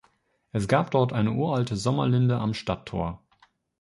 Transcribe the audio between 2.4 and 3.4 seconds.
Stadttor.